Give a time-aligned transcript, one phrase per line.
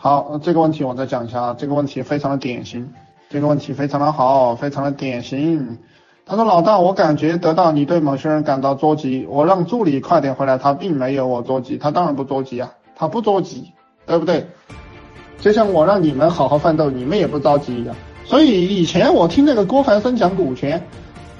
[0.00, 2.88] 好，这个问题我再讲一下啊，这个问题非常的典型，
[3.28, 5.76] 这个问题非常的好，非常的典型。
[6.24, 13.72] 他说老大，我感觉得到你对某些人感到着急，我让助理快点回来，他并没有我着急，他当然不着急啊，他不着急，
[14.06, 14.46] 对不对？
[15.40, 17.96] 就像我让你们好好奋斗，你们也不着急一样。
[18.24, 20.80] 所以以前我听那个郭凡生讲股权，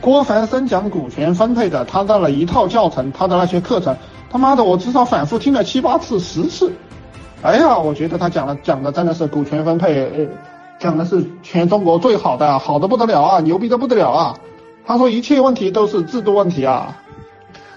[0.00, 3.96] 郭凡生讲股权分配的，他的了一套教程，他的那些课程，
[4.28, 6.72] 他妈的我至少反复听了七八次、十次。
[7.40, 10.28] 哎呀，我觉得他讲的讲的真的是股权分配，
[10.78, 14.34] 讲的是全中国最好的，好的不得了啊，牛逼的不得了啊。
[14.84, 16.96] 他说一切问题都是制度问题啊。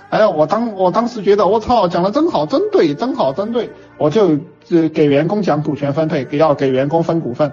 [0.09, 4.37] 哎呀，我当我当时觉得我操，讲的真好，真对，真好，真对，我就
[4.69, 7.51] 呃给员工讲股权分配，给要给员工分股份，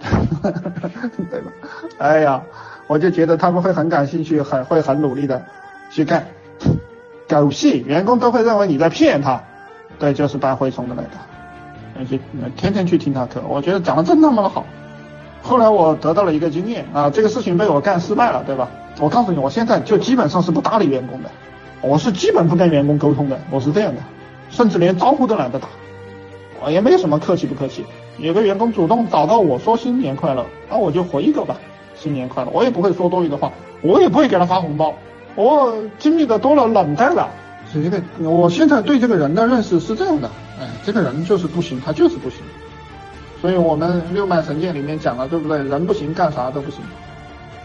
[1.30, 1.52] 对吧？
[1.98, 2.42] 哎呀，
[2.86, 5.44] 我就觉得他们会很感兴趣，很会很努力的
[5.90, 6.26] 去干，
[7.28, 9.42] 狗屁，员工都会认为你在骗他，
[9.98, 11.08] 对，就是搬蛔虫的那个，
[11.98, 12.18] 而且
[12.56, 14.64] 天天去听他课，我觉得讲的真他妈的好。
[15.42, 18.68] 后来我得到了一个经验啊，这个事情被我干失败了，对吧？
[19.00, 21.30] 我告诉你，我现在就基本上是不搭理员工的。
[21.80, 24.00] 我是基本不跟员工沟通的，我是这样的，
[24.50, 25.66] 甚至连招呼都懒得打，
[26.64, 27.84] 我也没什么客气不客气。
[28.18, 31.56] 有个员工主动找到我说新年快乐，那我就回一个吧，
[31.96, 32.50] 新年快乐。
[32.52, 33.50] 我也不会说多余的话，
[33.82, 34.94] 我也不会给他发红包。
[35.34, 37.28] 我经历的多了，冷淡了。
[37.72, 40.28] 是这个，我现在对这个人的认识是这样的，
[40.60, 42.40] 哎，这个人就是不行，他就是不行。
[43.40, 45.58] 所以我们六脉神剑里面讲了，对不对？
[45.58, 46.80] 人不行，干啥都不行；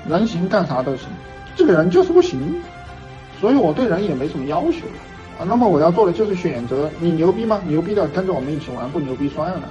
[0.07, 1.07] 人行，干啥都行。
[1.55, 2.61] 这个人就是不行。
[3.39, 4.87] 所以我对人也没什么要求
[5.39, 7.61] 啊，那么我要做的就是选择你牛逼吗？
[7.67, 9.61] 牛逼的跟着我们一起玩，不牛逼算了。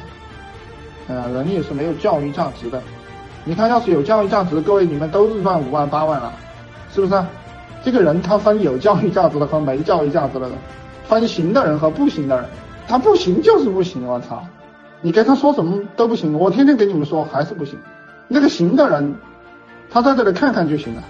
[1.08, 2.80] 啊，人也是没有教育价值的。
[3.44, 6.32] 你看，要是有教育价值，各位你们都是赚五万八万了，
[6.94, 7.20] 是不是？
[7.86, 10.58] 这个人他分有教育价值的和没教育价值的人，
[11.04, 12.44] 分行的人和不行的人。
[12.88, 14.42] 他不行就是不行，我操！
[15.00, 17.78] 你跟他说什么都不行，我天天给你们说还是不行。
[18.26, 19.14] 那个行的人，
[19.88, 21.04] 他在这里看看就行了。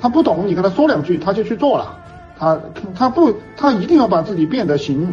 [0.00, 1.98] 他不懂，你跟他说两句，他就去做了。
[2.38, 2.56] 他
[2.94, 5.12] 他不，他一定要把自己变得行。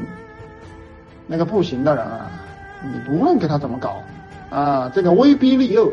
[1.26, 2.30] 那个不行的人啊，
[2.84, 4.04] 你不论给他怎么搞
[4.52, 5.92] 啊，这个威逼利诱，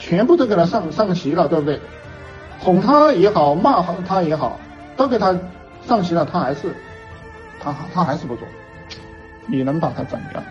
[0.00, 1.78] 全部都给他上上席了，对不对？
[2.58, 4.58] 哄他也好，骂他也好，
[4.96, 5.34] 都给他
[5.86, 6.74] 上齐了，他还是
[7.60, 8.46] 他他还是不做。
[9.46, 10.42] 你能把他怎么样？